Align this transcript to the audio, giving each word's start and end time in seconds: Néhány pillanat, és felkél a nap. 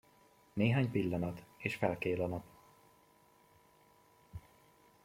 Néhány 0.53 0.91
pillanat, 0.91 1.43
és 1.57 1.75
felkél 1.75 2.21
a 2.21 2.27
nap. 2.27 2.43